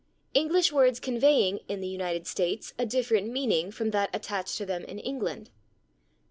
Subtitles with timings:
[0.33, 4.83] English words conveying, in the United States, a different meaning from that attached to them
[4.85, 5.51] in England.